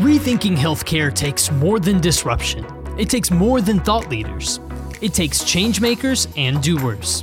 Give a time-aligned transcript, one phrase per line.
[0.00, 2.64] Rethinking healthcare takes more than disruption.
[2.98, 4.58] It takes more than thought leaders.
[5.02, 7.22] It takes changemakers and doers.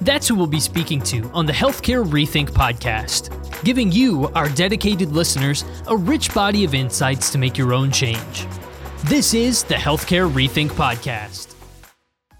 [0.00, 5.10] That's who we'll be speaking to on the Healthcare Rethink podcast, giving you, our dedicated
[5.10, 8.46] listeners, a rich body of insights to make your own change.
[9.06, 11.53] This is the Healthcare Rethink podcast.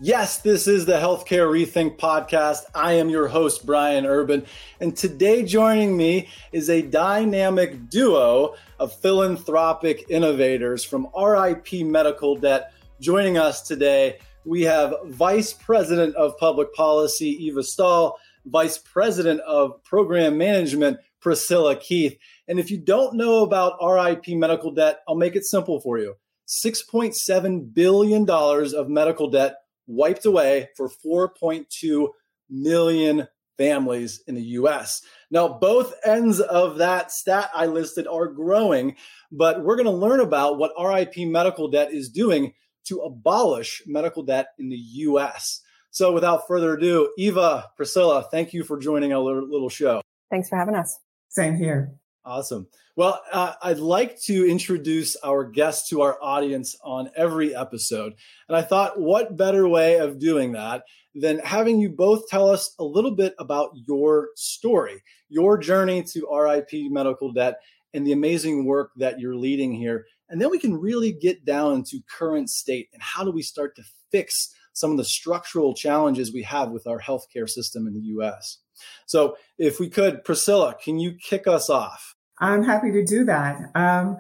[0.01, 2.63] Yes, this is the Healthcare Rethink podcast.
[2.75, 4.45] I am your host, Brian Urban.
[4.81, 12.73] And today, joining me is a dynamic duo of philanthropic innovators from RIP Medical Debt.
[13.01, 19.81] Joining us today, we have Vice President of Public Policy, Eva Stahl, Vice President of
[19.85, 22.19] Program Management, Priscilla Keith.
[22.49, 26.17] And if you don't know about RIP Medical Debt, I'll make it simple for you
[26.49, 29.55] $6.7 billion of medical debt
[29.87, 32.09] wiped away for 4.2
[32.49, 35.03] million families in the US.
[35.31, 38.97] Now, both ends of that stat I listed are growing,
[39.31, 42.53] but we're going to learn about what RIP medical debt is doing
[42.87, 45.61] to abolish medical debt in the US.
[45.91, 50.03] So, without further ado, Eva, Priscilla, thank you for joining our little show.
[50.31, 50.99] Thanks for having us.
[51.29, 51.95] Same here.
[52.27, 52.67] Awesome.
[52.97, 58.15] Well, uh, I'd like to introduce our guests to our audience on every episode.
[58.49, 62.75] And I thought, what better way of doing that than having you both tell us
[62.79, 67.57] a little bit about your story, your journey to RIP medical debt,
[67.93, 70.07] and the amazing work that you're leading here.
[70.31, 73.77] And then we can really get down to current state and how do we start
[73.77, 78.01] to fix some of the structural challenges we have with our healthcare system in the
[78.01, 78.59] US.
[79.07, 82.14] So, if we could, Priscilla, can you kick us off?
[82.41, 83.71] I'm happy to do that.
[83.75, 84.17] Um,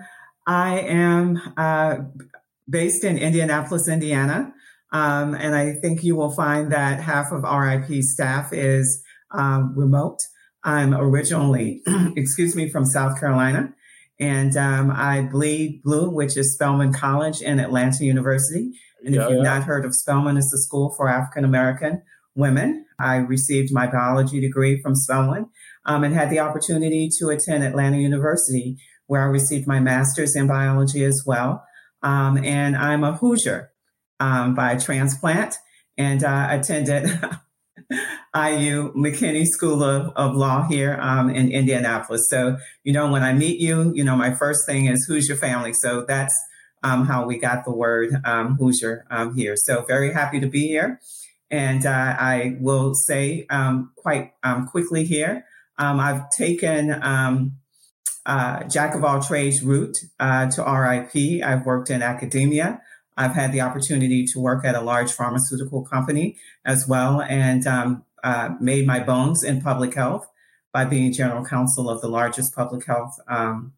[0.46, 1.96] I am uh,
[2.68, 4.52] based in Indianapolis, Indiana.
[4.92, 10.18] Um, and I think you will find that half of RIP staff is um, remote.
[10.62, 11.82] I'm originally,
[12.16, 13.74] excuse me, from South Carolina.
[14.20, 18.70] And um, I bleed blue, which is Spelman College in Atlanta University.
[19.04, 19.58] And yeah, if you've yeah.
[19.58, 22.02] not heard of Spelman, it's a school for African American
[22.36, 22.86] women.
[22.98, 25.46] I received my biology degree from Spelman
[25.86, 30.46] um, and had the opportunity to attend Atlanta University, where I received my master's in
[30.46, 31.64] biology as well.
[32.02, 33.70] Um, and I'm a Hoosier
[34.20, 35.56] um, by transplant,
[35.96, 37.04] and uh, attended
[38.34, 42.26] IU McKinney School of, of Law here um, in Indianapolis.
[42.28, 45.36] So, you know, when I meet you, you know, my first thing is who's your
[45.36, 45.72] family?
[45.72, 46.34] So that's
[46.82, 49.54] um, how we got the word um, Hoosier um, here.
[49.56, 51.00] So very happy to be here.
[51.50, 55.44] And uh, I will say um, quite um, quickly here
[55.78, 57.56] um, I've taken um,
[58.26, 61.44] uh, Jack of all trades route uh, to RIP.
[61.44, 62.80] I've worked in academia.
[63.16, 68.04] I've had the opportunity to work at a large pharmaceutical company as well and um,
[68.24, 70.28] uh, made my bones in public health
[70.72, 73.72] by being general counsel of the largest public health um,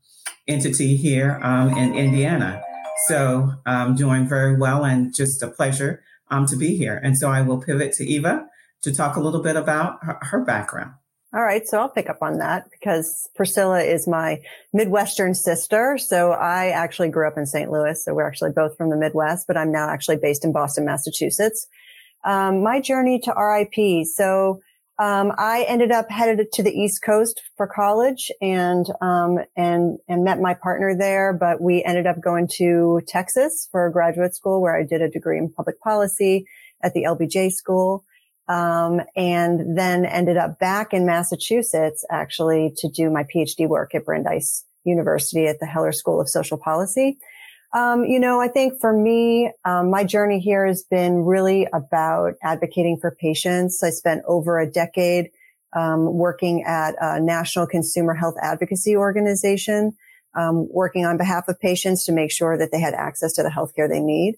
[0.49, 2.63] entity here um, in Indiana.
[3.07, 6.99] So I'm doing very well and just a pleasure um, to be here.
[7.03, 8.47] And so I will pivot to Eva
[8.83, 10.93] to talk a little bit about her, her background.
[11.37, 11.69] All right.
[11.69, 14.41] So I'll pick up on that because Priscilla is my
[14.73, 15.99] Midwestern sister.
[15.99, 17.71] So I actually grew up in St.
[17.71, 18.03] Louis.
[18.03, 21.67] So we're actually both from the Midwest, but I'm now actually based in Boston, Massachusetts.
[22.25, 24.07] Um, my journey to RIP.
[24.07, 24.61] So,
[24.99, 30.25] um, I ended up headed to the East Coast for college and, um, and, and
[30.25, 34.75] met my partner there, but we ended up going to Texas for graduate school where
[34.75, 36.47] I did a degree in public policy
[36.83, 38.07] at the LBJ school
[38.49, 44.05] um, and then ended up back in Massachusetts actually to do my PhD work at
[44.05, 47.19] Brandeis University at the Heller School of Social Policy.
[47.75, 52.35] Um, you know, I think for me, um, my journey here has been really about
[52.43, 53.83] advocating for patients.
[53.83, 55.31] I spent over a decade
[55.75, 59.95] um, working at a national consumer health advocacy organization,
[60.35, 63.51] um, working on behalf of patients to make sure that they had access to the
[63.51, 64.37] healthcare they need.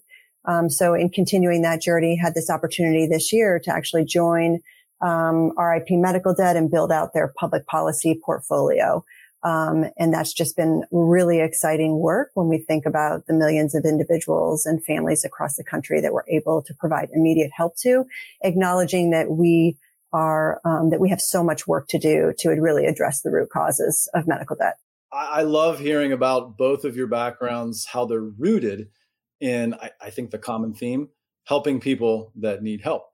[0.49, 4.61] Um, so in continuing that journey, had this opportunity this year to actually join
[5.01, 9.05] um, RIP Medical Debt and build out their public policy portfolio.
[9.45, 13.85] Um, and that's just been really exciting work when we think about the millions of
[13.85, 18.05] individuals and families across the country that we're able to provide immediate help to,
[18.43, 19.77] acknowledging that we
[20.13, 23.51] are um, that we have so much work to do to really address the root
[23.51, 24.77] causes of medical debt.
[25.13, 28.89] I love hearing about both of your backgrounds, how they're rooted
[29.41, 31.09] in I, I think the common theme
[31.45, 33.05] helping people that need help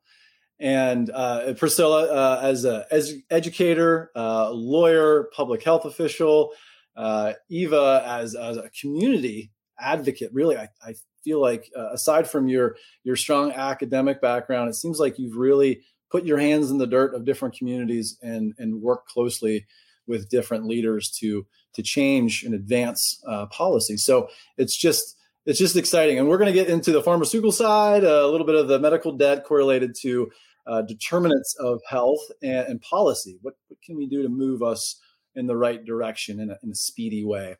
[0.60, 6.52] and uh, Priscilla, uh, as an as educator, uh, lawyer, public health official,
[6.96, 9.50] uh, Eva as, as, a community
[9.80, 10.94] advocate, really, I, I
[11.24, 15.82] feel like uh, aside from your your strong academic background, it seems like you've really
[16.10, 19.66] put your hands in the dirt of different communities and and work closely
[20.06, 23.96] with different leaders to to change and advance uh, policy.
[23.96, 25.13] So it's just
[25.46, 28.56] it's just exciting, and we're going to get into the pharmaceutical side, a little bit
[28.56, 30.30] of the medical debt correlated to
[30.66, 33.38] uh, determinants of health and, and policy.
[33.42, 35.00] What, what, can we do to move us
[35.34, 37.56] in the right direction in a, in a speedy way?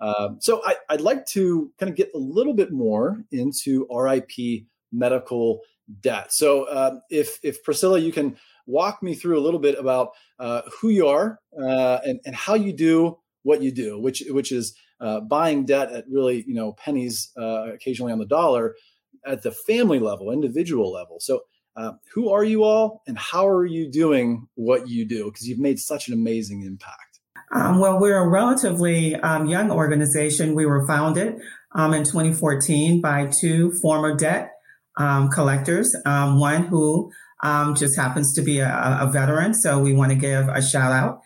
[0.00, 4.66] Um, so I, would like to kind of get a little bit more into RIP
[4.92, 5.60] medical
[6.00, 6.32] debt.
[6.32, 10.62] So uh, if if Priscilla, you can walk me through a little bit about uh,
[10.80, 14.74] who you are uh, and, and how you do what you do, which which is
[15.04, 18.74] uh, buying debt at really you know pennies, uh, occasionally on the dollar,
[19.26, 21.18] at the family level, individual level.
[21.20, 21.42] So
[21.76, 25.26] uh, who are you all, and how are you doing what you do?
[25.26, 27.20] Because you've made such an amazing impact.
[27.54, 30.54] Um, well, we're a relatively um, young organization.
[30.54, 31.36] We were founded
[31.74, 34.52] um, in 2014 by two former debt
[34.96, 37.12] um, collectors, um, one who
[37.42, 39.52] um, just happens to be a, a, veteran.
[39.52, 41.20] So we want to give a shout out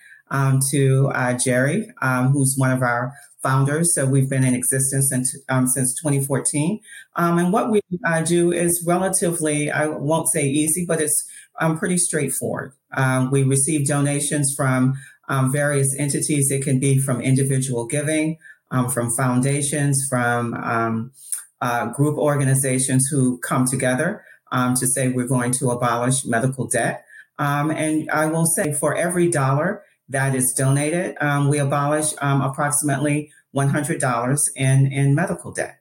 [0.71, 1.89] to uh, Jerry,
[2.33, 3.13] who's one of our
[3.43, 3.95] founders.
[3.95, 6.81] So we've been in existence since, um, since 2014.
[7.17, 11.29] Um, and what we uh, do is relatively, I won't say easy, but it's
[11.61, 12.73] um, pretty straightforward.
[12.97, 14.95] Um, we receive donations from
[15.29, 16.51] um, various entities.
[16.51, 18.39] It can be from individual giving,
[18.71, 21.11] um, from foundations, from
[21.61, 27.05] uh, group organizations who come together to say we're going to abolish medical debt.
[27.39, 31.17] and I will say for every dollar that is donated.
[31.21, 35.81] Um, we abolish um, approximately $100 in, in medical debt.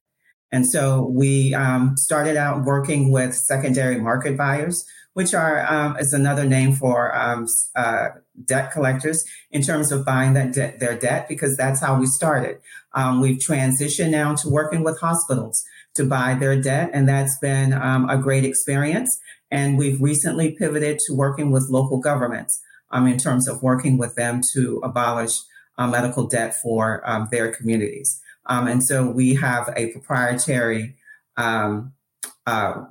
[0.51, 6.13] And so we um, started out working with secondary market buyers, which are um, is
[6.13, 8.09] another name for um, uh,
[8.45, 12.59] debt collectors in terms of buying that de- their debt, because that's how we started.
[12.93, 15.61] Um, we've transitioned now to working with hospitals
[15.95, 19.09] to buy their debt, and that's been a great experience.
[19.49, 22.61] And we've recently pivoted to working with local governments
[22.91, 25.37] um, in terms of working with them to abolish
[25.77, 28.21] uh, medical debt for um, their communities.
[28.47, 30.95] Um, and so we have a proprietary
[31.35, 31.93] um,
[32.45, 32.85] uh,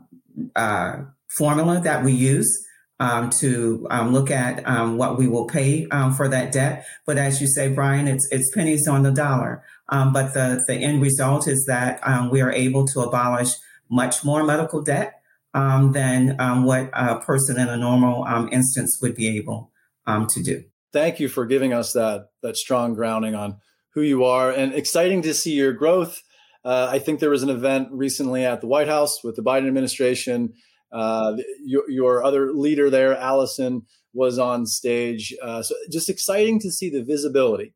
[0.55, 0.99] uh,
[1.29, 2.65] formula that we use
[3.01, 4.65] um, to um, look at
[4.95, 6.87] what we will pay for that debt.
[7.05, 9.63] But as you say, Brian, it's it's pennies on the dollar.
[9.89, 12.01] but the the end result is that
[12.31, 13.55] we are able to abolish
[13.89, 15.21] much more medical debt
[15.55, 19.71] um, than um, what a person in a normal um, instance would be able
[20.07, 20.65] um, to do.
[20.93, 23.59] Thank you for giving us that that strong grounding on
[23.95, 26.23] who you are, and exciting to see your growth.
[26.65, 29.69] Uh, I think there was an event recently at the White House with the Biden
[29.69, 30.53] administration.
[30.93, 33.83] Uh, your, your, other leader there, Allison,
[34.13, 35.35] was on stage.
[35.43, 37.75] Uh, so just exciting to see the visibility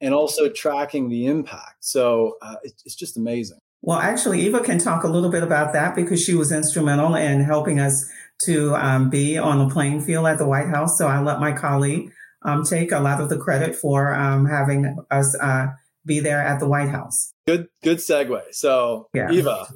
[0.00, 1.76] and also tracking the impact.
[1.80, 3.58] So uh, it's just amazing.
[3.82, 7.40] Well, actually, Eva can talk a little bit about that because she was instrumental in
[7.40, 8.10] helping us
[8.44, 10.96] to um, be on the playing field at the White House.
[10.98, 12.12] So I let my colleague
[12.42, 15.68] um, take a lot of the credit for um, having us uh,
[16.06, 17.34] be there at the White House.
[17.46, 18.42] Good, good segue.
[18.52, 19.30] So, yeah.
[19.30, 19.66] Eva,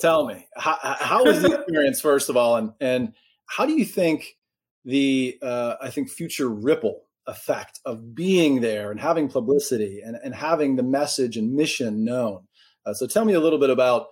[0.00, 3.12] tell me how, how was the experience first of all, and and
[3.46, 4.36] how do you think
[4.84, 10.34] the uh, I think future ripple effect of being there and having publicity and, and
[10.34, 12.46] having the message and mission known?
[12.84, 14.06] Uh, so, tell me a little bit about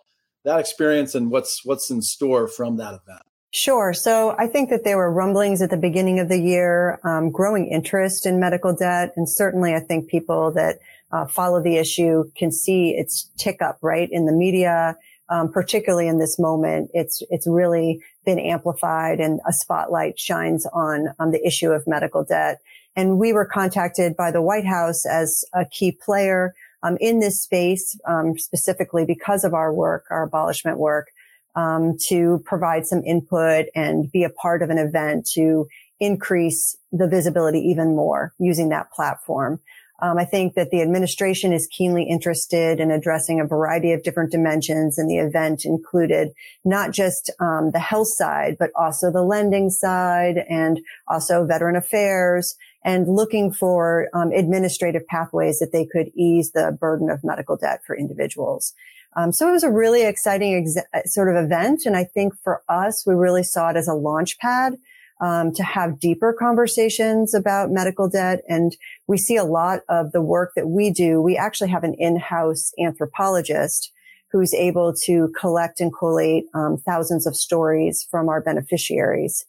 [0.44, 3.22] that experience and what's what's in store from that event.
[3.54, 3.93] Sure.
[3.93, 7.66] So I think that there were rumblings at the beginning of the year, um, growing
[7.66, 9.12] interest in medical debt.
[9.14, 10.78] And certainly I think people that
[11.12, 14.96] uh, follow the issue can see its tick up, right, in the media,
[15.29, 16.91] um, particularly in this moment.
[16.94, 22.24] It's, it's really been amplified and a spotlight shines on, on the issue of medical
[22.24, 22.62] debt.
[22.96, 27.43] And we were contacted by the White House as a key player um, in this
[27.43, 31.08] space, um, specifically because of our work, our abolishment work
[31.54, 35.66] um, to provide some input and be a part of an event to
[36.00, 39.60] increase the visibility even more using that platform.
[40.02, 44.32] Um, I think that the administration is keenly interested in addressing a variety of different
[44.32, 46.32] dimensions, and the event included
[46.64, 52.56] not just um, the health side, but also the lending side, and also veteran affairs,
[52.84, 57.82] and looking for um, administrative pathways that they could ease the burden of medical debt
[57.86, 58.74] for individuals.
[59.16, 61.82] Um, so it was a really exciting ex- uh, sort of event.
[61.84, 64.78] And I think for us, we really saw it as a launch pad
[65.20, 68.40] um, to have deeper conversations about medical debt.
[68.48, 68.76] And
[69.06, 71.20] we see a lot of the work that we do.
[71.20, 73.92] We actually have an in-house anthropologist
[74.32, 79.44] who's able to collect and collate um, thousands of stories from our beneficiaries.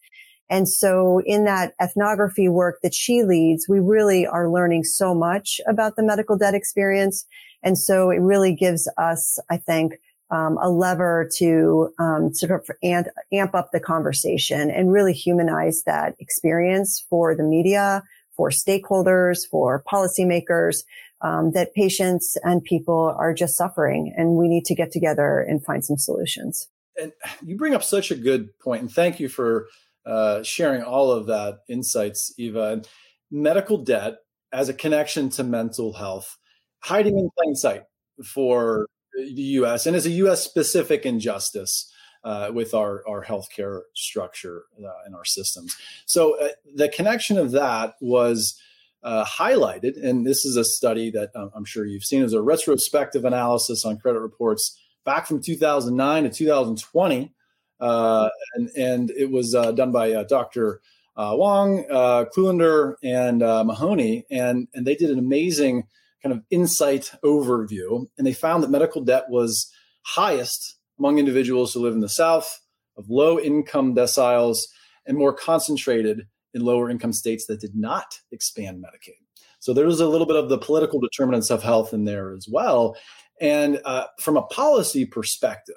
[0.50, 5.62] And so in that ethnography work that she leads, we really are learning so much
[5.68, 7.26] about the medical debt experience
[7.64, 9.94] and so it really gives us, I think,
[10.32, 15.84] um, a lever to um, sort of amp, amp up the conversation and really humanize
[15.86, 18.04] that experience for the media,
[18.36, 20.84] for stakeholders, for policymakers,
[21.22, 25.64] um, that patients and people are just suffering and we need to get together and
[25.64, 26.68] find some solutions.
[27.00, 27.12] And
[27.44, 29.68] you bring up such a good point, and thank you for
[30.06, 32.84] uh, sharing all of that insights, Eva.
[33.32, 34.18] Medical debt
[34.52, 36.38] as a connection to mental health,
[36.84, 37.84] hiding in plain sight
[38.24, 39.86] for the U.S.
[39.86, 40.44] and as a U.S.
[40.44, 41.92] specific injustice
[42.24, 45.76] uh, with our our healthcare structure uh, and our systems.
[46.06, 48.60] So uh, the connection of that was.
[49.06, 52.42] Uh, highlighted, and this is a study that um, I'm sure you've seen, is a
[52.42, 57.34] retrospective analysis on credit reports back from 2009 to 2020,
[57.82, 60.80] uh, and, and it was uh, done by Dr.
[61.18, 65.84] Wong, uh, Kluender, and Mahoney, and and they did an amazing
[66.24, 69.72] kind of insight overview, and they found that medical debt was
[70.04, 72.62] highest among individuals who live in the South,
[72.98, 74.60] of low income deciles,
[75.06, 79.18] and more concentrated in lower income states that did not expand Medicaid.
[79.60, 82.48] So there was a little bit of the political determinants of health in there as
[82.52, 82.96] well.
[83.42, 85.76] And uh, from a policy perspective,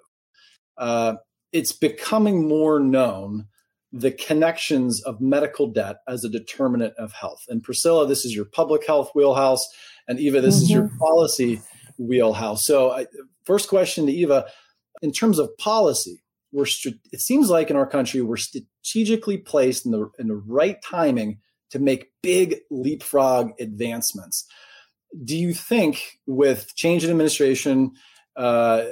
[0.77, 1.15] uh,
[1.53, 3.47] it's becoming more known
[3.93, 7.45] the connections of medical debt as a determinant of health.
[7.49, 9.67] And Priscilla, this is your public health wheelhouse,
[10.09, 10.65] and Eva, this mm-hmm.
[10.65, 10.99] is your mm-hmm.
[10.99, 11.61] policy
[11.99, 12.65] wheelhouse.
[12.65, 13.07] So, I,
[13.45, 14.47] first question to Eva:
[15.03, 16.67] in terms of policy, we're
[17.13, 21.39] it seems like in our country we're strategically placed in the in the right timing
[21.71, 24.47] to make big leapfrog advancements.
[25.25, 27.93] Do you think, with change in administration,
[28.37, 28.85] uh,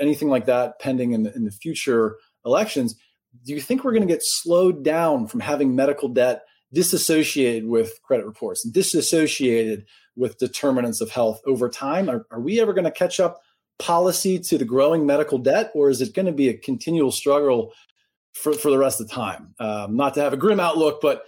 [0.00, 2.96] anything like that pending in the, in the future elections,
[3.44, 8.00] do you think we're going to get slowed down from having medical debt disassociated with
[8.02, 12.08] credit reports and disassociated with determinants of health over time?
[12.08, 13.40] Are, are we ever going to catch up
[13.78, 17.72] policy to the growing medical debt, or is it going to be a continual struggle
[18.34, 19.54] for, for the rest of the time?
[19.58, 21.22] Um, not to have a grim outlook, but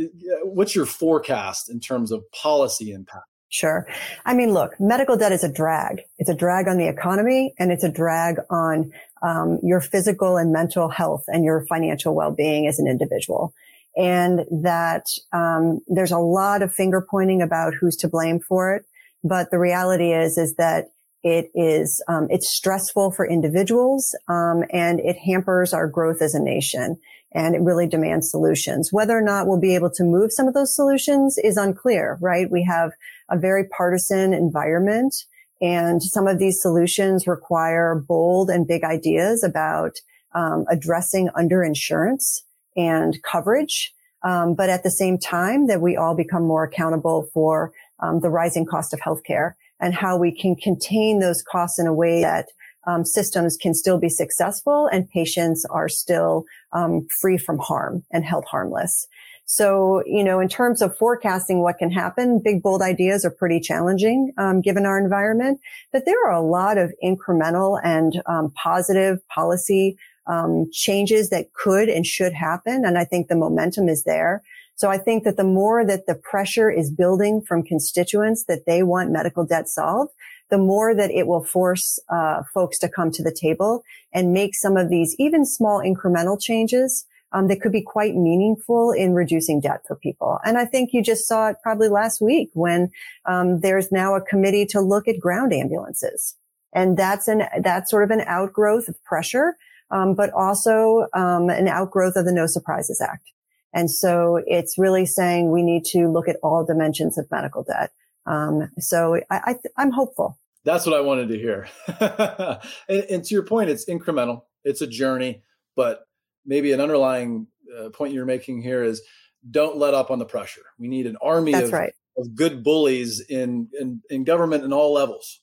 [0.00, 0.04] uh,
[0.44, 3.26] what's your forecast in terms of policy impact?
[3.50, 3.86] Sure.
[4.26, 6.02] I mean, look, medical debt is a drag.
[6.18, 10.52] It's a drag on the economy and it's a drag on um, your physical and
[10.52, 13.52] mental health and your financial well-being as an individual.
[13.96, 18.84] And that um, there's a lot of finger pointing about who's to blame for it.
[19.24, 20.90] But the reality is, is that
[21.24, 26.42] it is um, it's stressful for individuals um, and it hampers our growth as a
[26.42, 26.96] nation
[27.32, 30.54] and it really demands solutions whether or not we'll be able to move some of
[30.54, 32.92] those solutions is unclear right we have
[33.30, 35.14] a very partisan environment
[35.60, 39.96] and some of these solutions require bold and big ideas about
[40.34, 42.40] um, addressing underinsurance
[42.76, 47.72] and coverage um, but at the same time that we all become more accountable for
[48.00, 51.94] um, the rising cost of healthcare and how we can contain those costs in a
[51.94, 52.48] way that
[52.86, 58.24] um, systems can still be successful and patients are still um, free from harm and
[58.24, 59.06] held harmless.
[59.50, 63.60] So, you know, in terms of forecasting what can happen, big, bold ideas are pretty
[63.60, 65.58] challenging, um, given our environment.
[65.90, 71.88] But there are a lot of incremental and um, positive policy um, changes that could
[71.88, 72.84] and should happen.
[72.84, 74.42] And I think the momentum is there.
[74.74, 78.82] So I think that the more that the pressure is building from constituents that they
[78.82, 80.12] want medical debt solved,
[80.50, 84.54] the more that it will force uh, folks to come to the table and make
[84.54, 89.60] some of these even small incremental changes um, that could be quite meaningful in reducing
[89.60, 90.38] debt for people.
[90.44, 92.90] And I think you just saw it probably last week when
[93.26, 96.36] um, there's now a committee to look at ground ambulances,
[96.72, 99.56] and that's an that's sort of an outgrowth of pressure,
[99.90, 103.30] um, but also um, an outgrowth of the No Surprises Act.
[103.74, 107.92] And so it's really saying we need to look at all dimensions of medical debt.
[108.26, 110.38] Um, so I, I, am hopeful.
[110.64, 111.68] That's what I wanted to hear.
[112.88, 114.42] and, and, to your point, it's incremental.
[114.64, 115.42] It's a journey,
[115.76, 116.07] but
[116.48, 117.46] maybe an underlying
[117.78, 119.02] uh, point you're making here is
[119.48, 120.62] don't let up on the pressure.
[120.78, 121.92] We need an army of, right.
[122.16, 125.40] of, good bullies in, in, in government in all levels.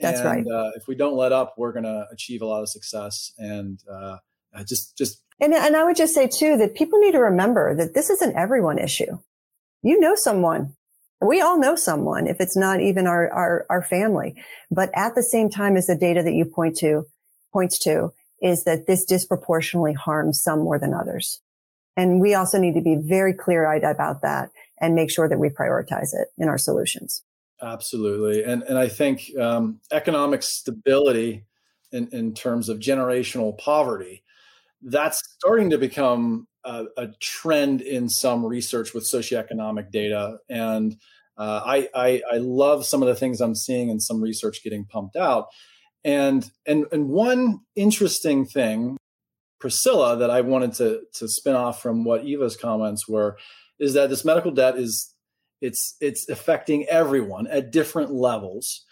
[0.00, 0.46] That's and, right.
[0.46, 3.32] Uh, if we don't let up, we're going to achieve a lot of success.
[3.36, 4.16] And uh,
[4.66, 7.94] just just and, and I would just say too that people need to remember that
[7.94, 9.18] this is an everyone issue.
[9.82, 10.74] You know someone.
[11.20, 14.34] We all know someone if it's not even our, our, our family.
[14.70, 17.06] But at the same time as the data that you point to
[17.52, 18.12] points to
[18.44, 21.40] is that this disproportionately harms some more than others.
[21.96, 25.38] And we also need to be very clear eyed about that and make sure that
[25.38, 27.22] we prioritize it in our solutions.
[27.62, 28.44] Absolutely.
[28.44, 31.46] And, and I think um, economic stability
[31.90, 34.22] in, in terms of generational poverty
[34.82, 40.38] that's starting to become a, a, trend in some research with socioeconomic data.
[40.50, 40.96] And
[41.38, 44.84] uh, I, I, I love some of the things I'm seeing in some research getting
[44.84, 45.46] pumped out.
[46.04, 48.96] And and and one interesting thing,
[49.58, 53.38] Priscilla, that I wanted to to spin off from what Eva's comments were,
[53.78, 55.14] is that this medical debt is
[55.60, 58.84] It's it's affecting everyone at different levels.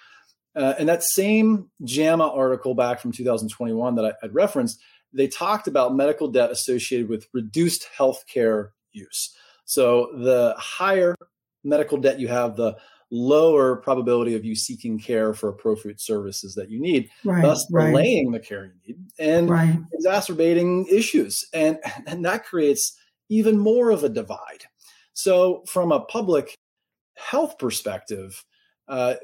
[0.55, 4.79] Uh, and that same JAMA article back from 2021 that I, I'd referenced,
[5.13, 9.35] they talked about medical debt associated with reduced healthcare use.
[9.65, 11.15] So the higher
[11.65, 12.77] medical debt you have, the
[13.13, 17.89] lower probability of you seeking care for appropriate services that you need, right, thus right.
[17.89, 19.79] delaying the care you need and right.
[19.93, 21.39] exacerbating issues.
[21.53, 24.65] And, and that creates even more of a divide.
[25.13, 26.57] So, from a public
[27.19, 28.45] health perspective,
[28.89, 29.15] uh,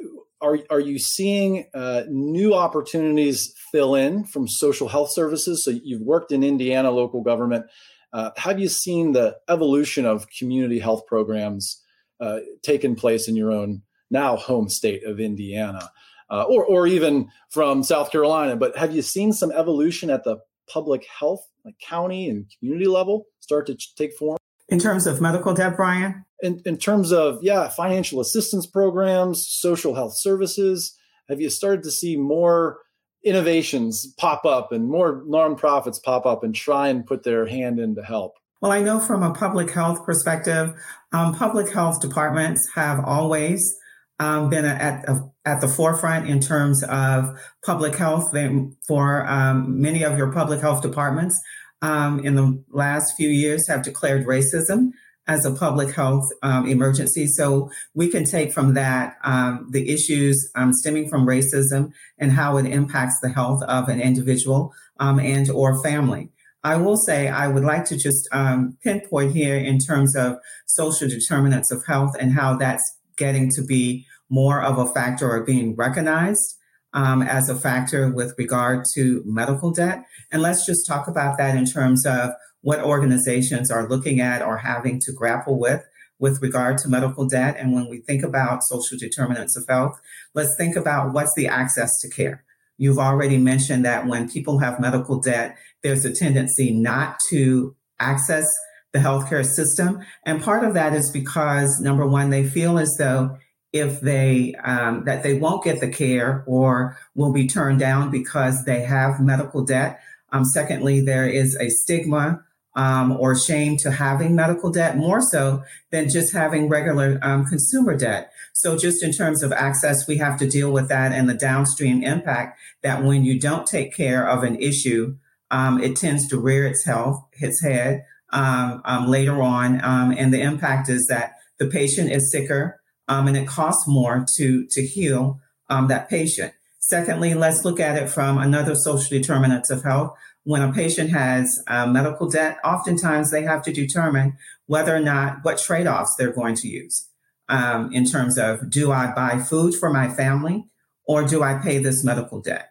[0.43, 5.65] are, are you seeing uh, new opportunities fill in from social health services?
[5.65, 7.65] So, you've worked in Indiana local government.
[8.13, 11.83] Uh, have you seen the evolution of community health programs
[12.21, 15.91] uh, taken place in your own now home state of Indiana,
[16.31, 18.57] uh, or or even from South Carolina?
[18.57, 23.27] But have you seen some evolution at the public health, like county and community level,
[23.41, 24.39] start to take form?
[24.69, 26.25] In terms of medical debt, Brian?
[26.43, 30.95] In, in terms of, yeah, financial assistance programs, social health services,
[31.29, 32.79] have you started to see more
[33.25, 37.95] innovations pop up and more nonprofits pop up and try and put their hand in
[37.97, 38.38] to help?
[38.61, 40.75] Well, I know from a public health perspective,
[41.13, 43.77] um, public health departments have always
[44.19, 45.09] um, been at
[45.45, 48.33] at the forefront in terms of public health.
[48.33, 48.51] They,
[48.87, 51.41] for um, many of your public health departments,
[51.83, 54.91] um, in the last few years, have declared racism
[55.29, 57.29] as a public health um, emergency.
[57.29, 62.67] So we can take from that um, the issues stemming from racism and how it
[62.67, 66.31] impacts the health of an individual and or family.
[66.65, 71.09] I will say I would like to just um, pinpoint here in terms of social
[71.09, 72.83] determinants of health and how that's
[73.17, 76.57] getting to be more of a factor or being recognized
[76.95, 80.05] um, as a factor with regard to medical debt.
[80.33, 84.59] And let's just talk about that in terms of what organizations are looking at or
[84.59, 85.85] having to grapple with
[86.19, 87.57] with regard to medical debt.
[87.59, 90.01] And when we think about social determinants of health,
[90.35, 92.45] let's think about what's the access to care.
[92.77, 98.47] You've already mentioned that when people have medical debt, there's a tendency not to access
[98.93, 100.01] the healthcare system.
[100.25, 103.39] And part of that is because, number one, they feel as though
[103.73, 108.65] if they um, that they won't get the care or will be turned down because
[108.65, 110.01] they have medical debt.
[110.33, 112.43] Um, secondly, there is a stigma
[112.77, 117.97] um, or shame to having medical debt more so than just having regular um, consumer
[117.97, 118.33] debt.
[118.55, 122.03] So, just in terms of access, we have to deal with that and the downstream
[122.03, 125.17] impact that when you don't take care of an issue,
[125.51, 130.89] um, it tends to rear its health, its head um, later on, and the impact
[130.89, 135.89] is that the patient is sicker um, and it costs more to to heal um,
[135.89, 136.53] that patient.
[136.79, 140.17] Secondly, let's look at it from another social determinants of health.
[140.45, 145.39] When a patient has uh, medical debt, oftentimes they have to determine whether or not
[145.43, 147.09] what trade offs they're going to use
[147.49, 150.67] um, in terms of do I buy food for my family
[151.05, 152.71] or do I pay this medical debt?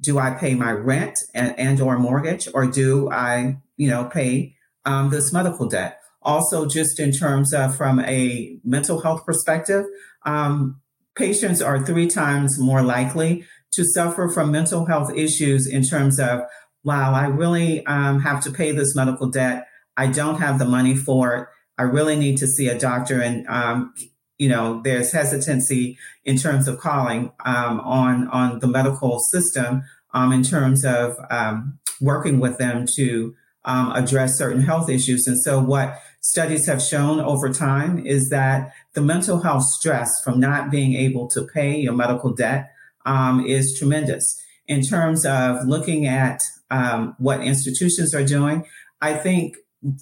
[0.00, 4.56] Do I pay my rent and, and or mortgage or do I, you know, pay
[4.84, 6.00] um, this medical debt?
[6.22, 9.84] Also, just in terms of from a mental health perspective,
[10.24, 10.80] um,
[11.14, 16.40] patients are three times more likely to suffer from mental health issues in terms of,
[16.82, 19.66] wow, I really um, have to pay this medical debt.
[19.96, 21.48] I don't have the money for it.
[21.76, 23.20] I really need to see a doctor.
[23.20, 23.94] And, um,
[24.38, 30.32] you know, there's hesitancy in terms of calling um, on, on the medical system um,
[30.32, 35.26] in terms of um, working with them to um, address certain health issues.
[35.26, 40.40] And so, what studies have shown over time is that the mental health stress from
[40.40, 42.72] not being able to pay your medical debt
[43.06, 44.40] um, is tremendous.
[44.66, 48.64] In terms of looking at um, what institutions are doing,
[49.00, 49.56] I think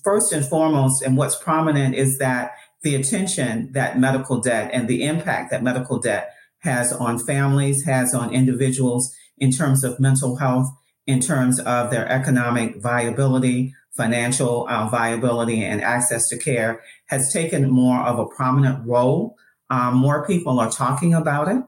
[0.05, 5.05] first and foremost, and what's prominent is that the attention that medical debt and the
[5.05, 10.69] impact that medical debt has on families, has on individuals in terms of mental health
[11.07, 17.71] in terms of their economic viability, financial uh, viability, and access to care has taken
[17.71, 19.37] more of a prominent role.
[19.71, 21.63] Um, more people are talking about it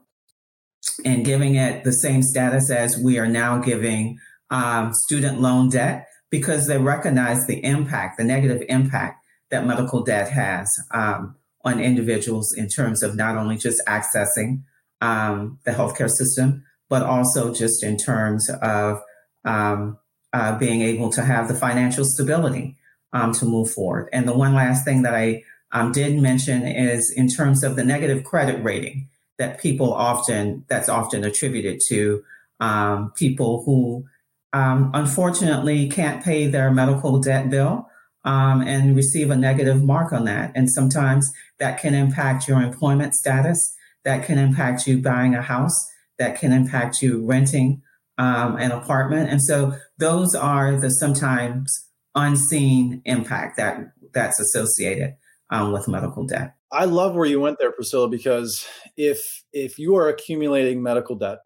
[1.05, 4.19] and giving it the same status as we are now giving
[4.51, 9.24] um, student loan debt because they recognize the impact, the negative impact
[9.55, 14.63] that medical debt has um, on individuals in terms of not only just accessing
[15.01, 19.01] um, the healthcare system, but also just in terms of
[19.45, 19.97] um,
[20.33, 22.77] uh, being able to have the financial stability
[23.13, 24.09] um, to move forward.
[24.13, 27.85] And the one last thing that I um, did mention is in terms of the
[27.85, 32.25] negative credit rating that people often that's often attributed to
[32.59, 34.05] um, people who
[34.53, 37.89] unfortunately can't pay their medical debt bill
[38.25, 40.53] um, and receive a negative mark on that.
[40.55, 45.77] And sometimes that can impact your employment status, that can impact you buying a house,
[46.19, 47.83] that can impact you renting
[48.19, 49.31] um, an apartment.
[49.31, 53.79] And so those are the sometimes unseen impact that
[54.13, 55.17] that's associated
[55.51, 56.55] um, with medical debt.
[56.71, 61.39] I love where you went there, Priscilla, because if if you are accumulating medical debt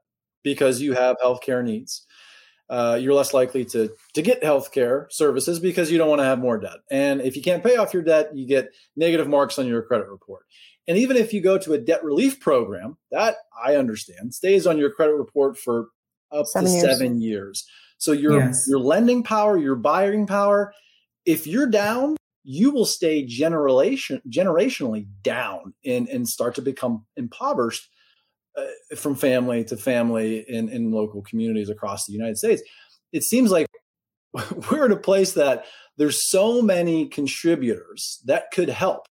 [0.43, 2.07] because you have healthcare needs,
[2.71, 6.39] uh, you're less likely to to get healthcare services because you don't want to have
[6.39, 6.79] more debt.
[6.91, 10.09] And if you can't pay off your debt, you get negative marks on your credit
[10.09, 10.45] report.
[10.87, 14.79] And even if you go to a debt relief program, that I understand stays on
[14.79, 15.89] your credit report for
[16.33, 16.83] up seven to years.
[16.83, 17.67] seven years.
[17.99, 18.67] So your yes.
[18.69, 20.73] your lending power, your buying power,
[21.25, 27.89] if you're down, you will stay generation generationally down and and start to become impoverished
[28.59, 32.63] uh, from family to family in in local communities across the United States.
[33.13, 33.67] It seems like
[34.71, 35.65] we're in a place that
[35.97, 39.07] there's so many contributors that could help,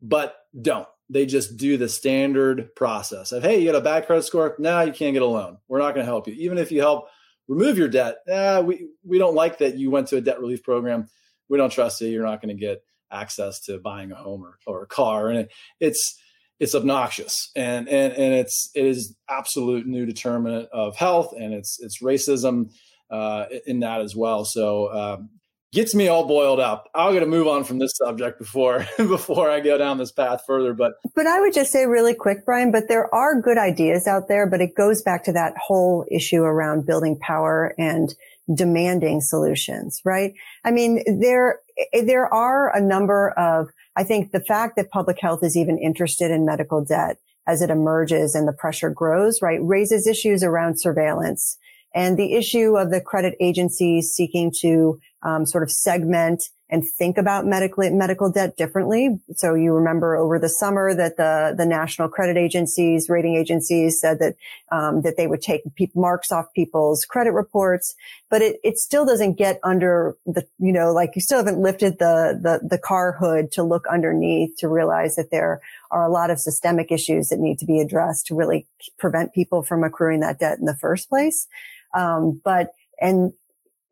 [0.00, 0.88] but don't.
[1.08, 4.56] They just do the standard process of, hey, you got a bad credit score.
[4.58, 5.58] Now you can't get a loan.
[5.68, 6.34] We're not going to help you.
[6.34, 7.06] Even if you help
[7.46, 10.64] remove your debt, eh, we, we don't like that you went to a debt relief
[10.64, 11.08] program
[11.48, 12.08] we don't trust you.
[12.08, 15.28] You're not going to get access to buying a home or, or a car.
[15.28, 16.20] And it, it's,
[16.58, 21.78] it's obnoxious and, and, and it's, it is absolute new determinant of health and it's,
[21.80, 22.70] it's racism
[23.10, 24.44] uh, in that as well.
[24.44, 25.30] So, um,
[25.72, 26.88] gets me all boiled up.
[26.94, 30.42] I'm going to move on from this subject before before I go down this path
[30.46, 30.72] further.
[30.72, 32.72] But but I would just say really quick, Brian.
[32.72, 34.48] But there are good ideas out there.
[34.48, 38.14] But it goes back to that whole issue around building power and
[38.54, 40.32] demanding solutions, right?
[40.64, 41.60] I mean, there,
[41.92, 46.30] there are a number of, I think the fact that public health is even interested
[46.30, 51.56] in medical debt as it emerges and the pressure grows, right, raises issues around surveillance.
[51.94, 57.16] And the issue of the credit agencies seeking to um, sort of segment and think
[57.16, 59.20] about medical medical debt differently.
[59.36, 64.18] So you remember over the summer that the the national credit agencies, rating agencies, said
[64.18, 64.34] that
[64.72, 67.94] um, that they would take pe- marks off people's credit reports,
[68.30, 71.98] but it it still doesn't get under the you know like you still haven't lifted
[71.98, 75.60] the the the car hood to look underneath to realize that there
[75.92, 78.66] are a lot of systemic issues that need to be addressed to really
[78.98, 81.46] prevent people from accruing that debt in the first place.
[81.94, 83.32] Um, but and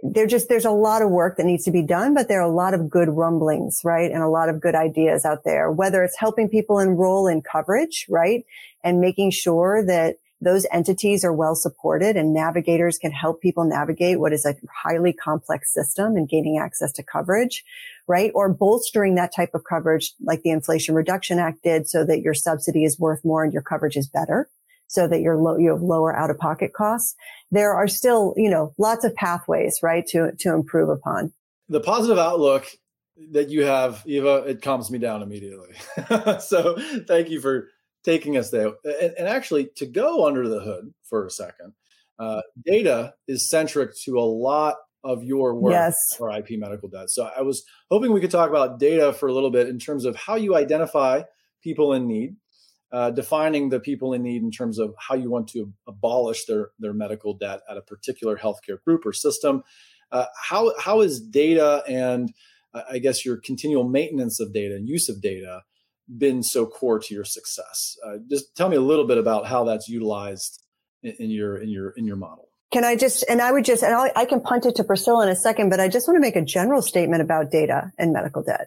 [0.05, 2.49] there just there's a lot of work that needs to be done but there are
[2.49, 4.11] a lot of good rumblings right?
[4.11, 8.07] And a lot of good ideas out there whether it's helping people enroll in coverage
[8.09, 8.45] right?
[8.83, 14.21] And making sure that those entities are well supported and navigators can help people navigate
[14.21, 17.65] what is a highly complex system and gaining access to coverage,
[18.07, 18.31] right?
[18.35, 22.35] Or bolstering that type of coverage like the Inflation Reduction Act did so that your
[22.35, 24.51] subsidy is worth more and your coverage is better
[24.89, 27.15] so that you're low, you have lower out of pocket costs.
[27.51, 31.33] There are still, you know, lots of pathways, right, to, to improve upon.
[31.69, 32.67] The positive outlook
[33.31, 35.75] that you have, Eva, it calms me down immediately.
[36.41, 37.69] so thank you for
[38.05, 38.73] taking us there.
[38.85, 41.73] And, and, actually, to go under the hood for a second,
[42.19, 45.95] uh, data is centric to a lot of your work yes.
[46.17, 47.11] for RIP medical debt.
[47.11, 50.05] So I was hoping we could talk about data for a little bit in terms
[50.05, 51.23] of how you identify
[51.63, 52.37] people in need
[52.95, 56.71] uh, defining the people in need in terms of how you want to abolish their
[56.79, 59.65] their medical debt at a particular healthcare group or system.
[60.13, 62.33] Uh, how how is data and
[62.73, 65.63] uh, I guess your continual maintenance of data and use of data
[66.07, 67.97] been so core to your success?
[68.07, 70.63] Uh, just tell me a little bit about how that's utilized
[71.03, 72.49] in, in your in your in your model.
[72.73, 75.23] Can I just, and I would just, and I'll, I can punt it to Priscilla
[75.23, 78.13] in a second, but I just want to make a general statement about data and
[78.13, 78.67] medical debt.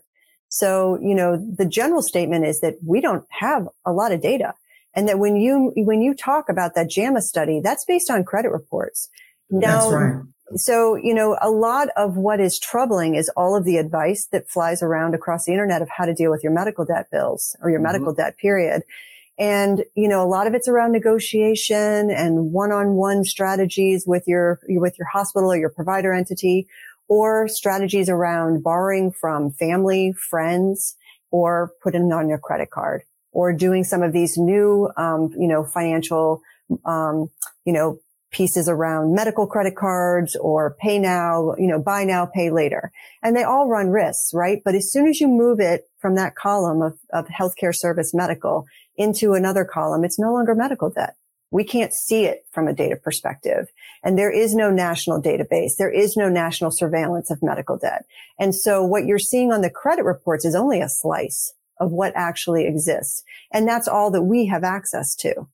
[0.50, 4.54] So, you know, the general statement is that we don't have a lot of data.
[4.94, 8.52] And that when you, when you talk about that JAMA study, that's based on credit
[8.52, 9.10] reports.
[9.50, 10.24] Now, right.
[10.56, 14.50] so, you know, a lot of what is troubling is all of the advice that
[14.50, 17.70] flies around across the internet of how to deal with your medical debt bills or
[17.70, 17.92] your mm-hmm.
[17.92, 18.82] medical debt period.
[19.40, 24.98] And, you know, a lot of it's around negotiation and one-on-one strategies with your, with
[24.98, 26.68] your hospital or your provider entity
[27.08, 30.96] or strategies around borrowing from family, friends,
[31.32, 35.64] or putting on your credit card or doing some of these new, um, you know,
[35.64, 36.42] financial,
[36.86, 37.30] um,
[37.66, 38.00] you know,
[38.32, 42.92] pieces around medical credit cards or pay now, you know, buy now, pay later.
[43.24, 44.62] And they all run risks, right?
[44.66, 48.66] But as soon as you move it from that column of, of healthcare service medical
[48.98, 51.16] into another column, it's no longer medical debt.
[51.52, 53.68] We can't see it from a data perspective.
[54.04, 55.78] And there is no national database.
[55.78, 58.06] There is no national surveillance of medical debt.
[58.40, 62.14] And so what you're seeing on the credit reports is only a slice of what
[62.16, 63.24] actually exists.
[63.52, 65.48] And that's all that we have access to,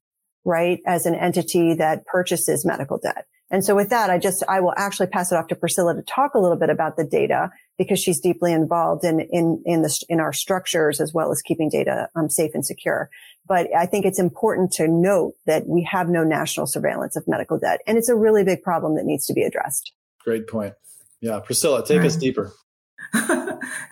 [0.46, 0.80] right?
[0.86, 3.28] As an entity that purchases medical debt.
[3.54, 6.02] And so with that, I just, I will actually pass it off to Priscilla to
[6.02, 9.96] talk a little bit about the data because she's deeply involved in, in, in the,
[10.10, 13.12] in our structures as well as keeping data um, safe and secure.
[13.48, 17.60] But I think it's important to note that we have no national surveillance of medical
[17.60, 17.82] debt.
[17.86, 19.92] And it's a really big problem that needs to be addressed.
[20.24, 20.74] Great point.
[21.22, 21.40] Yeah.
[21.40, 22.08] Priscilla, take right.
[22.08, 22.52] us deeper.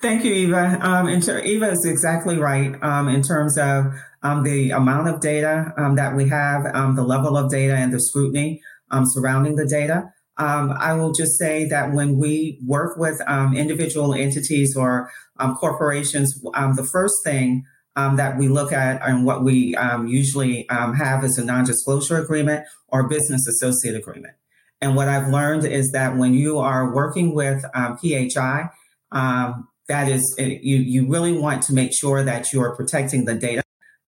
[0.02, 0.80] Thank you, Eva.
[0.82, 3.94] Um, ter- Eva is exactly right um, in terms of
[4.24, 7.94] um, the amount of data um, that we have, um, the level of data, and
[7.94, 8.60] the scrutiny
[8.92, 10.12] um, surrounding the data.
[10.38, 13.22] I will just say that when we work with
[13.56, 15.12] individual entities or
[15.60, 17.64] corporations, the first thing
[17.96, 19.76] that we look at and what we
[20.08, 24.34] usually have is a non disclosure agreement or business associate agreement.
[24.82, 28.70] And what I've learned is that when you are working with PHI,
[29.12, 33.26] um, that is, uh, you, you really want to make sure that you are protecting
[33.26, 33.62] the data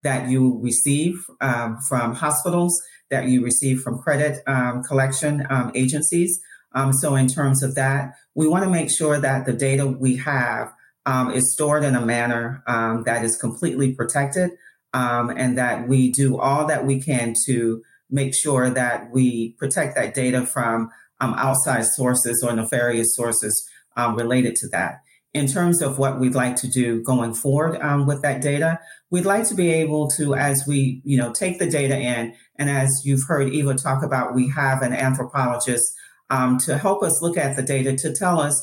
[0.03, 2.73] that you receive um, from hospitals,
[3.13, 6.41] that you receive from credit um, collection um, agencies.
[6.73, 10.15] Um, so, in terms of that, we want to make sure that the data we
[10.17, 10.73] have
[11.05, 14.49] um, is stored in a manner um, that is completely protected
[14.95, 20.13] and that we do all that we can to make sure that we protect that
[20.13, 23.69] data from outside sources or nefarious sources
[24.15, 25.01] related to that.
[25.33, 29.25] In terms of what we'd like to do going forward um, with that data, we'd
[29.25, 33.01] like to be able to, as we, you know, take the data in, and as
[33.03, 35.85] you've heard Eva talk about, we have an anthropologist
[36.29, 38.55] um, to help us look at the data to tell us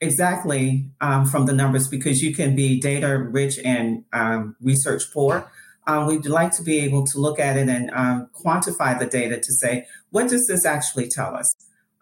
[0.00, 5.50] exactly um, from the numbers, because you can be data rich and um, research poor.
[5.86, 9.36] Um, we'd like to be able to look at it and um, quantify the data
[9.36, 11.54] to say, what does this actually tell us?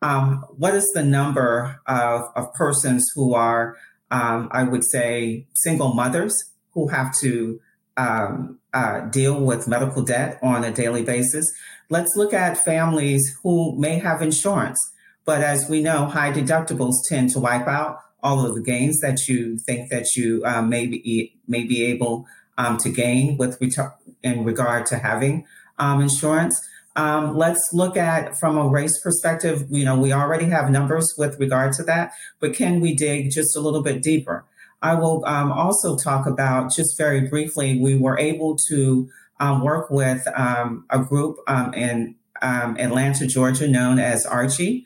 [0.03, 3.77] um, what is the number of, of persons who are,
[4.11, 6.35] I would say, single mothers
[6.73, 7.61] who have to
[7.97, 11.51] um, uh, deal with medical debt on a daily basis?
[11.91, 14.79] Let's look at families who may have insurance,
[15.25, 19.29] but as we know, high deductibles tend to wipe out all of the gains that
[19.29, 22.27] you think that you uh, may be may be able
[22.59, 25.45] um, to gain with retar- in regard to having
[25.79, 26.61] um, insurance.
[26.95, 29.65] Um, let's look at from a race perspective.
[29.71, 33.57] You know, we already have numbers with regard to that, but can we dig just
[33.57, 34.45] a little bit deeper?
[34.83, 37.79] I will um, also talk about just very briefly.
[37.79, 39.09] We were able to
[39.41, 44.85] um, work with um, a group um, in um, Atlanta, Georgia, known as ARCHI,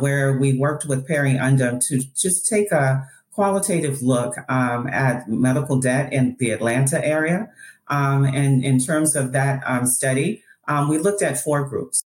[0.00, 6.12] where we worked with Perry Undem to just take a qualitative look at medical debt
[6.12, 7.50] in the Atlanta area.
[7.88, 12.02] and in terms of that study, um, we looked at four groups.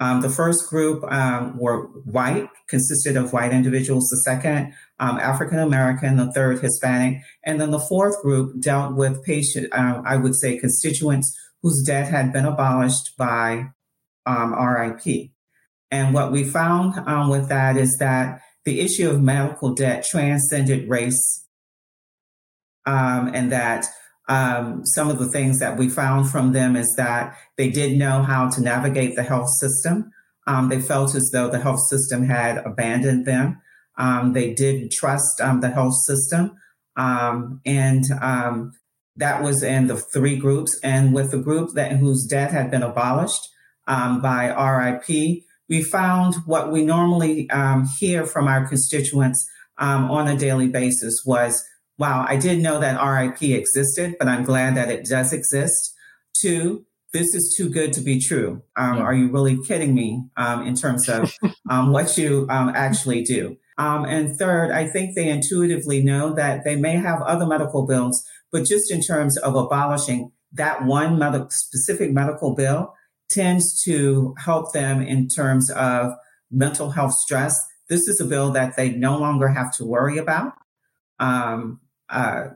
[0.00, 4.08] Um, the first group um, were white, consisted of white individuals.
[4.08, 6.16] The second, um, African American.
[6.16, 7.22] The third, Hispanic.
[7.44, 12.08] And then the fourth group dealt with patient, uh, I would say, constituents whose debt
[12.08, 13.70] had been abolished by
[14.24, 15.30] um, RIP.
[15.90, 20.88] And what we found um, with that is that the issue of medical debt transcended
[20.88, 21.46] race,
[22.86, 23.86] and that
[24.28, 28.22] um, some of the things that we found from them is that they did know
[28.22, 30.12] how to navigate the health system.
[30.46, 33.60] Um, they felt as though the health system had abandoned them.
[33.96, 36.56] Um, they didn't trust um, the health system.
[36.96, 38.72] Um, and um,
[39.16, 40.78] that was in the three groups.
[40.82, 43.48] And with the group that whose debt had been abolished
[43.86, 47.48] by RIP, we found what we normally
[47.98, 51.64] hear from our constituents on a daily basis was
[51.98, 55.94] wow, I didn't know that RIP existed, but I'm glad that it does exist.
[56.40, 58.62] Two, this is too good to be true.
[58.76, 59.02] Um, yeah.
[59.02, 61.34] Are you really kidding me um, in terms of
[61.70, 63.56] um, what you um, actually do?
[63.78, 68.24] Um, and third, I think they intuitively know that they may have other medical bills,
[68.50, 72.94] but just in terms of abolishing that one med- specific medical bill
[73.30, 76.12] tends to help them in terms of
[76.50, 77.64] mental health stress.
[77.88, 80.52] This is a bill that they no longer have to worry about.
[81.20, 82.48] Um, uh,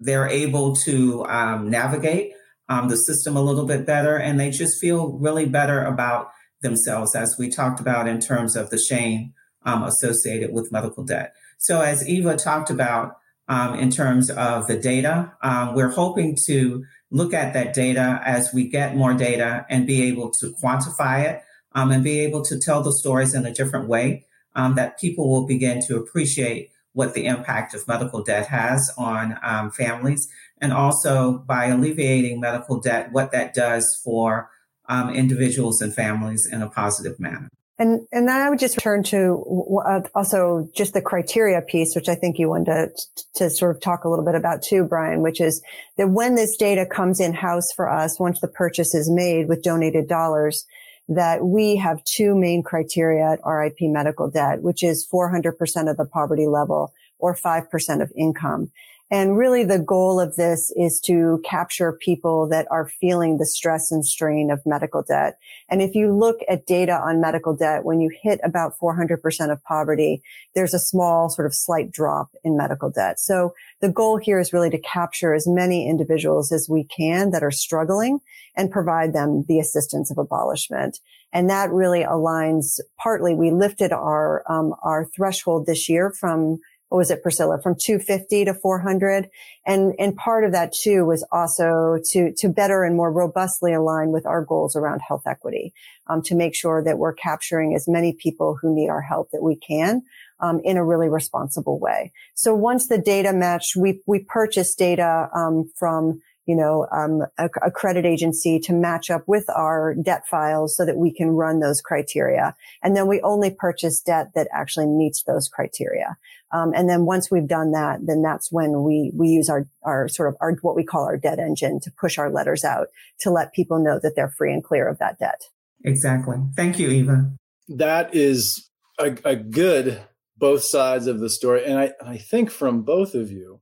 [0.00, 2.32] they're able to um, navigate
[2.68, 6.30] um, the system a little bit better and they just feel really better about
[6.62, 9.32] themselves, as we talked about in terms of the shame
[9.64, 11.34] um, associated with medical debt.
[11.58, 13.16] So, as Eva talked about
[13.48, 18.52] um, in terms of the data, um, we're hoping to look at that data as
[18.54, 21.42] we get more data and be able to quantify it
[21.74, 25.46] um, and be able to tell the stories in a different way that people will
[25.46, 30.28] begin to appreciate what the impact of medical debt has on um, families,
[30.60, 34.50] and also by alleviating medical debt, what that does for
[34.88, 37.48] um, individuals and families in a positive manner.
[37.78, 39.42] And and then I would just turn to
[39.86, 43.80] uh, also just the criteria piece, which I think you wanted to, to sort of
[43.80, 45.62] talk a little bit about too, Brian, which is
[45.96, 49.62] that when this data comes in house for us, once the purchase is made with
[49.62, 50.66] donated dollars,
[51.10, 56.06] that we have two main criteria at RIP medical debt, which is 400% of the
[56.06, 58.70] poverty level or 5% of income.
[59.12, 63.90] And really the goal of this is to capture people that are feeling the stress
[63.90, 65.36] and strain of medical debt.
[65.68, 69.62] And if you look at data on medical debt, when you hit about 400% of
[69.64, 70.22] poverty,
[70.54, 73.18] there's a small sort of slight drop in medical debt.
[73.18, 77.42] So the goal here is really to capture as many individuals as we can that
[77.42, 78.20] are struggling
[78.56, 81.00] and provide them the assistance of abolishment.
[81.32, 86.58] And that really aligns partly, we lifted our, um, our threshold this year from
[86.90, 89.30] what was it, Priscilla, from 250 to 400.
[89.64, 94.10] And, and part of that too was also to, to better and more robustly align
[94.10, 95.72] with our goals around health equity,
[96.08, 99.42] um, to make sure that we're capturing as many people who need our help that
[99.42, 100.02] we can.
[100.42, 102.12] Um, in a really responsible way.
[102.32, 107.48] So once the data matched, we we purchased data um, from you know, um, a,
[107.62, 111.60] a, credit agency to match up with our debt files so that we can run
[111.60, 112.56] those criteria.
[112.82, 116.16] And then we only purchase debt that actually meets those criteria.
[116.52, 120.08] Um, and then once we've done that, then that's when we, we use our, our
[120.08, 122.88] sort of our, what we call our debt engine to push our letters out
[123.20, 125.42] to let people know that they're free and clear of that debt.
[125.84, 126.36] Exactly.
[126.56, 127.30] Thank you, Eva.
[127.68, 130.02] That is a, a good
[130.36, 131.64] both sides of the story.
[131.64, 133.60] And I, I think from both of you,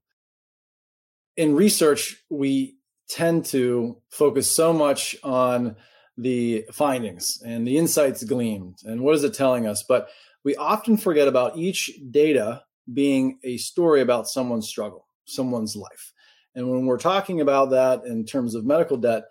[1.37, 2.78] in research, we
[3.09, 5.77] tend to focus so much on
[6.16, 10.09] the findings and the insights gleaned and what is it telling us but
[10.44, 16.12] we often forget about each data being a story about someone's struggle someone's life.
[16.55, 19.25] And when we're talking about that in terms of medical debt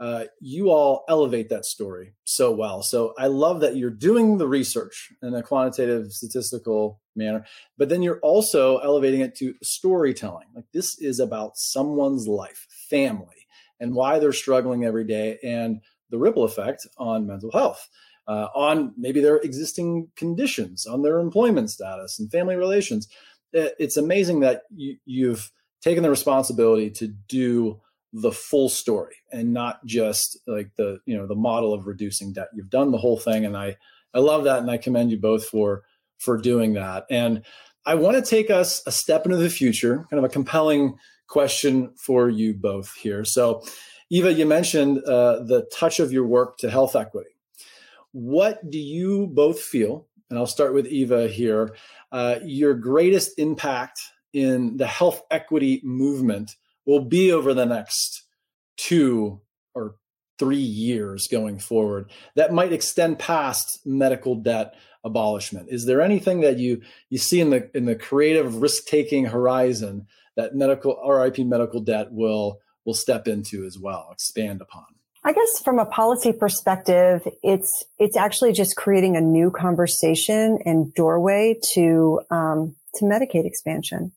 [0.00, 2.82] uh, you all elevate that story so well.
[2.82, 7.44] So I love that you're doing the research in a quantitative statistical manner,
[7.76, 10.46] but then you're also elevating it to storytelling.
[10.54, 13.46] Like this is about someone's life, family,
[13.78, 17.88] and why they're struggling every day and the ripple effect on mental health.
[18.28, 23.08] Uh, on maybe their existing conditions, on their employment status and family relations.
[23.52, 25.50] It's amazing that you, you've
[25.82, 27.80] taken the responsibility to do
[28.12, 32.48] the full story and not just like the you know the model of reducing debt.
[32.54, 33.76] You've done the whole thing and i
[34.14, 35.82] i love that and i commend you both for
[36.18, 37.06] for doing that.
[37.10, 37.42] And
[37.86, 40.96] i want to take us a step into the future kind of a compelling
[41.28, 43.24] question for you both here.
[43.24, 43.62] So
[44.10, 47.30] eva you mentioned uh, the touch of your work to health equity.
[48.12, 51.74] What do you both feel and i'll start with eva here
[52.12, 54.00] uh, your greatest impact
[54.32, 58.24] in the health equity movement will be over the next
[58.76, 59.40] two
[59.74, 59.96] or
[60.38, 66.58] three years going forward that might extend past medical debt abolishment is there anything that
[66.58, 71.80] you you see in the in the creative risk taking horizon that medical rip medical
[71.80, 74.84] debt will will step into as well expand upon
[75.22, 80.94] I guess from a policy perspective, it's it's actually just creating a new conversation and
[80.94, 84.12] doorway to um, to Medicaid expansion.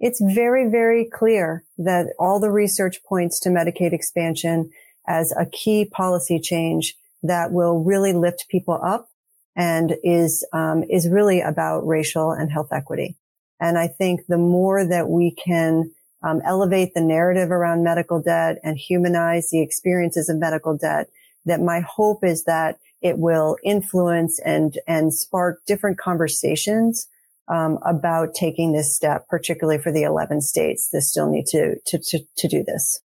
[0.00, 4.70] It's very, very clear that all the research points to Medicaid expansion
[5.06, 9.08] as a key policy change that will really lift people up
[9.56, 13.16] and is um, is really about racial and health equity.
[13.60, 15.90] And I think the more that we can
[16.22, 21.08] um, elevate the narrative around medical debt and humanize the experiences of medical debt,
[21.44, 27.08] that my hope is that it will influence and and spark different conversations
[27.48, 31.98] um, about taking this step, particularly for the 11 states that still need to, to,
[31.98, 33.00] to, to do this.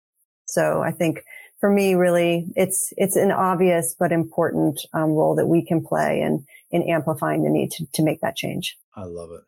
[0.47, 1.23] So I think
[1.61, 6.21] for me, really, it's, it's an obvious but important um, role that we can play
[6.21, 8.77] in, in amplifying the need to, to make that change.
[8.97, 9.43] I love it.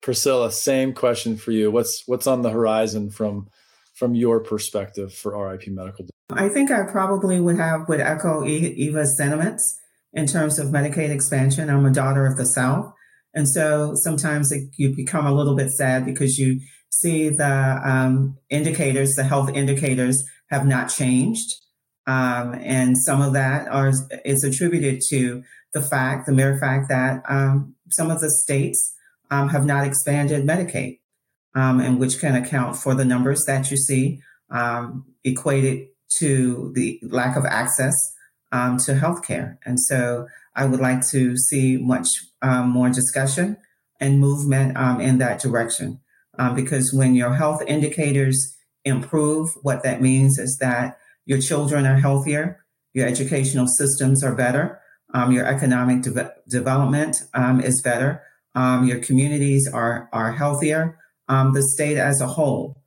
[0.00, 1.70] Priscilla, same question for you.
[1.70, 3.48] What's, what's on the horizon from,
[3.94, 6.06] from your perspective for RIP Medical?
[6.30, 9.78] I think I probably would have, would echo Eva's sentiments
[10.12, 11.68] in terms of Medicaid expansion.
[11.68, 12.92] I'm a daughter of the South.
[13.38, 18.36] And so sometimes it, you become a little bit sad because you see the um,
[18.50, 21.48] indicators, the health indicators have not changed.
[22.08, 23.92] Um, and some of that are,
[24.24, 28.92] is attributed to the fact, the mere fact that um, some of the states
[29.30, 30.98] um, have not expanded Medicaid,
[31.54, 35.86] um, and which can account for the numbers that you see um, equated
[36.18, 37.94] to the lack of access
[38.50, 39.58] to healthcare.
[39.64, 40.26] And so
[40.58, 42.08] I would like to see much
[42.42, 43.58] um, more discussion
[44.00, 46.00] and movement um, in that direction.
[46.36, 51.98] Um, because when your health indicators improve, what that means is that your children are
[51.98, 54.80] healthier, your educational systems are better,
[55.14, 58.22] um, your economic de- development um, is better,
[58.56, 60.98] um, your communities are, are healthier,
[61.28, 62.82] the state as a whole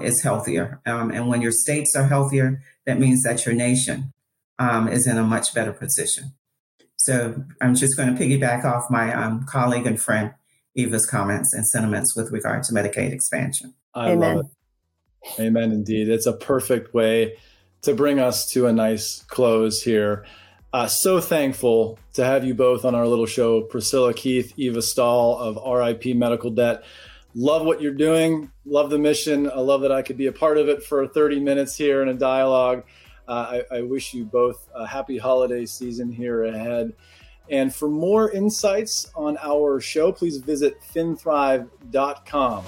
[0.00, 0.80] is healthier.
[0.86, 4.12] and when your states are healthier, that means that your nation
[4.90, 6.32] is in a much better position.
[7.04, 10.32] So I'm just going to piggyback off my um, colleague and friend
[10.74, 13.74] Eva's comments and sentiments with regard to Medicaid expansion.
[13.94, 14.36] I Amen.
[14.36, 15.42] love it.
[15.42, 16.08] Amen, indeed.
[16.08, 17.36] It's a perfect way
[17.82, 20.24] to bring us to a nice close here.
[20.72, 25.36] Uh, so thankful to have you both on our little show, Priscilla Keith, Eva Stahl
[25.36, 26.84] of RIP Medical Debt.
[27.34, 28.50] Love what you're doing.
[28.64, 29.50] Love the mission.
[29.50, 32.08] I love that I could be a part of it for 30 minutes here in
[32.08, 32.84] a dialogue.
[33.26, 36.92] Uh, I, I wish you both a happy holiday season here ahead.
[37.50, 42.64] And for more insights on our show, please visit finthrive.com.